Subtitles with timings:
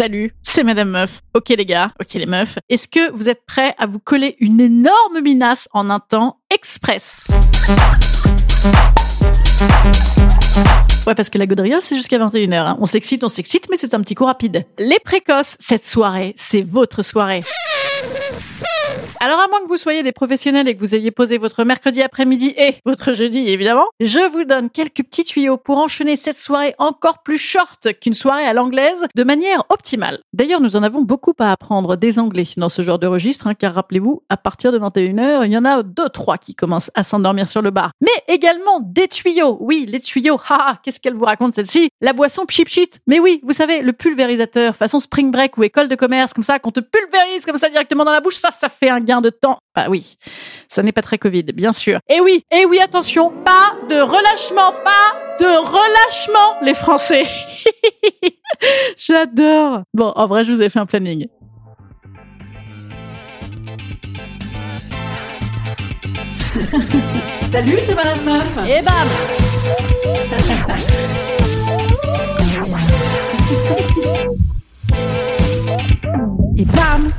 [0.00, 1.20] Salut, c'est Madame Meuf.
[1.34, 2.58] Ok les gars, ok les meufs.
[2.70, 7.26] Est-ce que vous êtes prêts à vous coller une énorme minace en un temps express?
[11.06, 12.54] Ouais, parce que la gaudriole, c'est jusqu'à 21h.
[12.54, 12.78] hein.
[12.80, 14.64] On s'excite, on s'excite, mais c'est un petit coup rapide.
[14.78, 17.42] Les précoces, cette soirée, c'est votre soirée.
[19.18, 22.00] Alors, à moins que vous soyez des professionnels et que vous ayez posé votre mercredi
[22.00, 26.74] après-midi et votre jeudi, évidemment, je vous donne quelques petits tuyaux pour enchaîner cette soirée
[26.78, 30.20] encore plus short qu'une soirée à l'anglaise de manière optimale.
[30.32, 33.54] D'ailleurs, nous en avons beaucoup à apprendre des Anglais dans ce genre de registre, hein,
[33.54, 37.04] car rappelez-vous, à partir de 21h, il y en a deux, trois qui commencent à
[37.04, 37.90] s'endormir sur le bar.
[38.00, 39.58] Mais également des tuyaux.
[39.60, 40.40] Oui, les tuyaux.
[40.48, 41.90] Haha, qu'est-ce qu'elle vous raconte celle-ci?
[42.00, 42.90] La boisson pchip chit.
[43.06, 46.58] Mais oui, vous savez, le pulvérisateur, façon spring break ou école de commerce, comme ça,
[46.58, 49.30] qu'on te pulvérise comme ça directement dans la bouche, ça, ça fait un gain de
[49.30, 49.58] temps.
[49.74, 50.16] Bah oui,
[50.68, 52.00] ça n'est pas très Covid, bien sûr.
[52.08, 57.24] Et oui, et oui, attention, pas de relâchement, pas de relâchement, les Français.
[58.96, 59.82] J'adore.
[59.94, 61.26] Bon, en vrai, je vous ai fait un planning.
[67.52, 68.58] Salut, c'est Madame Meuf.
[68.68, 68.94] Et bam
[76.56, 77.10] Et bam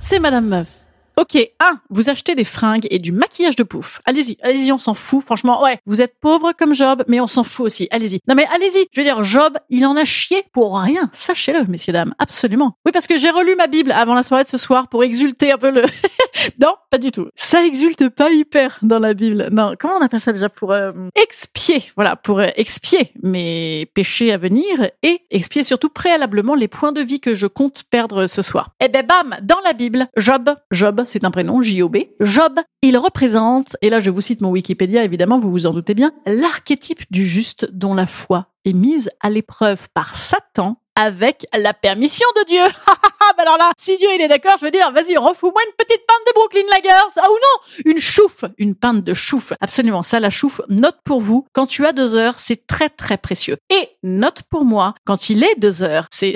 [0.00, 0.68] C'est Madame Meuf.
[1.18, 1.80] Ok, 1.
[1.88, 4.02] Vous achetez des fringues et du maquillage de pouf.
[4.04, 5.24] Allez-y, allez-y, on s'en fout.
[5.24, 7.88] Franchement, ouais, vous êtes pauvre comme Job, mais on s'en fout aussi.
[7.90, 8.20] Allez-y.
[8.28, 8.86] Non mais allez-y.
[8.92, 11.08] Je veux dire, Job, il en a chié pour rien.
[11.14, 12.14] Sachez-le, messieurs, dames.
[12.18, 12.76] Absolument.
[12.84, 15.52] Oui, parce que j'ai relu ma Bible avant la soirée de ce soir pour exulter
[15.52, 15.84] un peu le...
[16.60, 17.28] non, pas du tout.
[17.34, 19.48] Ça exulte pas hyper dans la Bible.
[19.50, 21.84] Non, comment on appelle ça déjà pour euh, expier?
[21.96, 27.00] Voilà, pour euh, expier mes péchés à venir et expier surtout préalablement les points de
[27.00, 28.70] vie que je compte perdre ce soir.
[28.80, 31.96] Eh ben bam, dans la Bible, Job, Job, c'est un prénom, J-O-B.
[32.20, 35.94] Job, il représente, et là je vous cite mon Wikipédia, évidemment, vous vous en doutez
[35.94, 41.74] bien, l'archétype du juste dont la foi est mise à l'épreuve par Satan avec la
[41.74, 42.64] permission de Dieu.
[43.38, 46.26] alors là, si Dieu il est d'accord, je veux dire, vas-y, refous-moi une petite pinte
[46.26, 47.12] de Brooklyn Lagers.
[47.16, 49.52] Ah ou non, une chouffe, une pinte de chouffe.
[49.60, 53.16] Absolument, ça la chouffe, note pour vous, quand tu as deux heures, c'est très très
[53.16, 53.56] précieux.
[53.70, 56.34] Et note pour moi, quand il est deux heures, c'est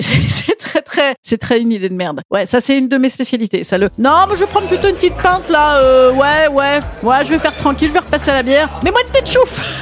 [0.59, 2.21] très très, c'est très une idée de merde.
[2.31, 3.89] Ouais, ça c'est une de mes spécialités, ça le.
[3.97, 7.31] Non, mais je vais prendre plutôt une petite pinte là, euh, ouais, ouais, ouais, je
[7.31, 8.69] vais faire tranquille, je vais repasser à la bière.
[8.83, 9.81] Mais moi une petite chouffe.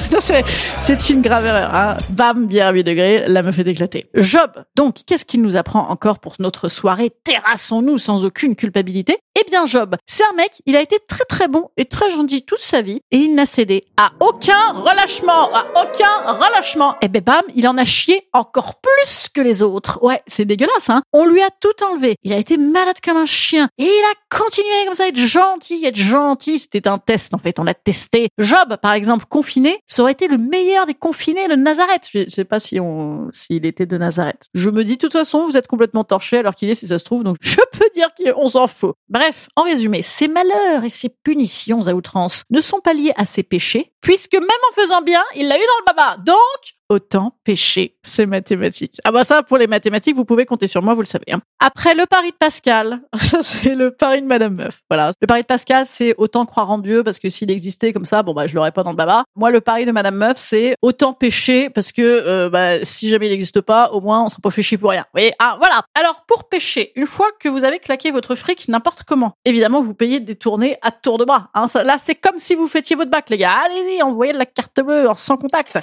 [0.81, 1.73] C'est une grave erreur.
[1.73, 1.97] Hein.
[2.09, 4.09] Bam, bière à 8 degrés, là me fait éclater.
[4.15, 7.11] Job, donc, qu'est-ce qu'il nous apprend encore pour notre soirée?
[7.23, 11.47] Terrassons-nous sans aucune culpabilité Eh bien, Job, c'est un mec, il a été très très
[11.47, 15.67] bon et très gentil toute sa vie et il n'a cédé à aucun relâchement, à
[15.81, 16.95] aucun relâchement.
[17.01, 19.99] Et ben bam, il en a chié encore plus que les autres.
[20.03, 22.15] Ouais, c'est dégueulasse, hein On lui a tout enlevé.
[22.23, 25.17] Il a été malade comme un chien et il a continué comme ça à être
[25.17, 26.59] gentil, être gentil.
[26.59, 28.27] C'était un test en fait, on l'a testé.
[28.37, 32.09] Job, par exemple, confiné, ça aurait été le meilleur des confinés de Nazareth.
[32.13, 34.47] Je sais pas si on, s'il était de Nazareth.
[34.53, 36.99] Je me dis, de toute façon, vous êtes complètement torché alors qu'il est, si ça
[36.99, 38.95] se trouve, donc je peux dire qu'on s'en fout.
[39.09, 43.25] Bref, en résumé, ces malheurs et ces punitions à outrance ne sont pas liés à
[43.25, 46.17] ses péchés, puisque même en faisant bien, il l'a eu dans le baba.
[46.17, 47.95] Donc, autant pécher.
[48.03, 48.97] C'est mathématique.
[49.05, 51.25] Ah bah ça, pour les mathématiques, vous pouvez compter sur moi, vous le savez.
[51.31, 51.41] hein.
[51.59, 54.81] Après le pari de Pascal, ça c'est le pari de Madame Meuf.
[54.89, 55.11] Voilà.
[55.21, 58.23] Le pari de Pascal, c'est autant croire en Dieu parce que s'il existait comme ça,
[58.23, 59.23] bon bah je l'aurais pas dans le baba.
[59.35, 63.27] Moi, le pari de Madame Meuf, c'est autant pécher parce que euh, bah, si jamais
[63.27, 65.01] il n'existe pas, au moins on sera pas chier pour rien.
[65.13, 65.33] Vous voyez?
[65.39, 65.83] Ah voilà.
[65.95, 69.93] Alors pour pécher, une fois que vous avez claqué votre fric n'importe comment, évidemment vous
[69.93, 71.49] payez des tournées à tour de bras.
[71.53, 73.53] Hein, là, c'est comme si vous fêtiez votre bac, les gars.
[73.65, 75.77] Allez-y, envoyez de la carte bleue en sans contact.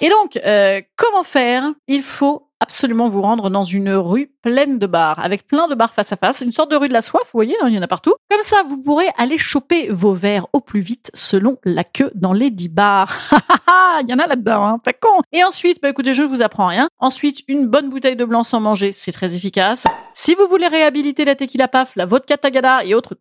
[0.00, 1.72] Et donc, euh, comment faire?
[1.88, 5.92] Il faut absolument vous rendre dans une rue pleine de bars, avec plein de bars
[5.92, 7.78] face à face, une sorte de rue de la soif, vous voyez, hein, il y
[7.78, 8.14] en a partout.
[8.30, 12.32] Comme ça, vous pourrez aller choper vos verres au plus vite selon la queue dans
[12.32, 13.14] les 10 bars.
[14.02, 15.22] il y en a là-dedans, hein, pas con.
[15.32, 16.88] Et ensuite, bah écoutez, je ne vous apprends rien.
[16.98, 19.84] Ensuite, une bonne bouteille de blanc sans manger, c'est très efficace.
[20.12, 23.14] Si vous voulez réhabiliter la tequila paf, la vodka tagada et autres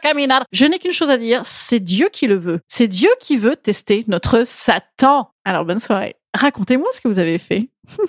[0.00, 0.44] caminar.
[0.52, 2.60] Je n'ai qu'une chose à dire, c'est Dieu qui le veut.
[2.68, 5.30] C'est Dieu qui veut tester notre Satan.
[5.44, 6.19] Alors bonne soirée.
[6.34, 7.68] Racontez-moi ce que vous avez fait.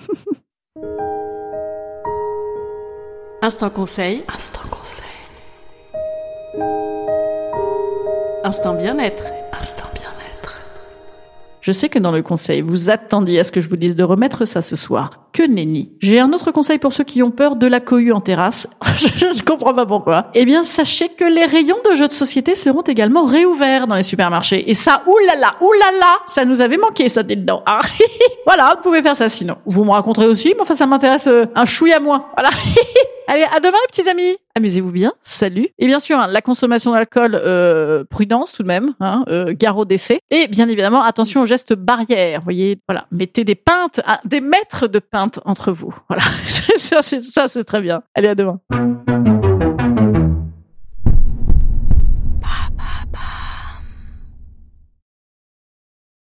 [3.42, 4.22] Instant conseil.
[4.32, 5.04] Instant conseil.
[8.44, 9.24] Instant bien-être.
[9.52, 10.60] Instant bien-être.
[11.60, 14.04] Je sais que dans le conseil, vous attendiez à ce que je vous dise de
[14.04, 15.21] remettre ça ce soir.
[15.32, 15.92] Que nenni.
[16.00, 18.66] J'ai un autre conseil pour ceux qui ont peur de la cohue en terrasse.
[18.96, 20.26] je, comprends pas pourquoi.
[20.34, 24.02] Eh bien, sachez que les rayons de jeux de société seront également réouverts dans les
[24.02, 24.70] supermarchés.
[24.70, 27.62] Et ça, oulala, oulala, ça nous avait manqué, ça, dedans.
[27.64, 27.80] Ah,
[28.46, 29.56] voilà, vous pouvez faire ça sinon.
[29.64, 32.26] Vous me raconterez aussi, mais enfin, ça m'intéresse euh, un chouïa moins.
[32.36, 32.50] Voilà.
[33.28, 34.36] Allez, à demain les petits amis.
[34.54, 35.12] Amusez-vous bien.
[35.22, 35.68] Salut.
[35.78, 39.84] Et bien sûr, hein, la consommation d'alcool, euh, prudence tout de même, hein, euh, au
[39.86, 40.20] décès.
[40.30, 42.42] Et bien évidemment, attention aux gestes barrières.
[42.42, 45.94] Voyez, voilà, mettez des pintes, des mètres de pintes entre vous.
[46.08, 46.22] Voilà,
[46.78, 48.02] ça c'est très bien.
[48.14, 48.60] Allez, à demain.